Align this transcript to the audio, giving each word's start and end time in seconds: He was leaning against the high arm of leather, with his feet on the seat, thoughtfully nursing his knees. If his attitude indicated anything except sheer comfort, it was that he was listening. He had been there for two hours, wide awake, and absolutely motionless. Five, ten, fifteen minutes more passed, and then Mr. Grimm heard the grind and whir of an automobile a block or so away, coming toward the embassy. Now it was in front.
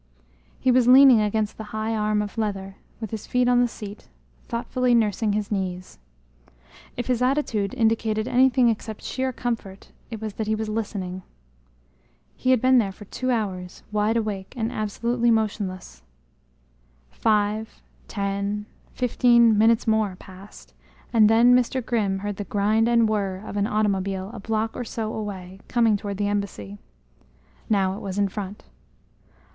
He 0.59 0.71
was 0.71 0.87
leaning 0.87 1.21
against 1.21 1.59
the 1.59 1.65
high 1.77 1.95
arm 1.95 2.23
of 2.23 2.35
leather, 2.35 2.77
with 2.99 3.11
his 3.11 3.27
feet 3.27 3.47
on 3.47 3.61
the 3.61 3.67
seat, 3.67 4.07
thoughtfully 4.47 4.95
nursing 4.95 5.33
his 5.33 5.51
knees. 5.51 5.99
If 6.97 7.05
his 7.05 7.21
attitude 7.21 7.75
indicated 7.75 8.27
anything 8.27 8.67
except 8.69 9.03
sheer 9.03 9.31
comfort, 9.31 9.91
it 10.09 10.19
was 10.19 10.33
that 10.33 10.47
he 10.47 10.55
was 10.55 10.69
listening. 10.69 11.21
He 12.35 12.49
had 12.49 12.59
been 12.59 12.79
there 12.79 12.91
for 12.91 13.05
two 13.05 13.29
hours, 13.29 13.83
wide 13.91 14.17
awake, 14.17 14.55
and 14.57 14.71
absolutely 14.71 15.29
motionless. 15.29 16.01
Five, 17.11 17.79
ten, 18.07 18.65
fifteen 18.93 19.55
minutes 19.55 19.85
more 19.85 20.15
passed, 20.15 20.73
and 21.13 21.29
then 21.29 21.55
Mr. 21.55 21.85
Grimm 21.85 22.17
heard 22.25 22.37
the 22.37 22.43
grind 22.45 22.87
and 22.87 23.07
whir 23.07 23.43
of 23.45 23.55
an 23.55 23.67
automobile 23.67 24.31
a 24.33 24.39
block 24.39 24.75
or 24.75 24.83
so 24.83 25.13
away, 25.13 25.59
coming 25.67 25.95
toward 25.95 26.17
the 26.17 26.27
embassy. 26.27 26.79
Now 27.69 27.95
it 27.95 28.01
was 28.01 28.17
in 28.17 28.29
front. 28.29 28.63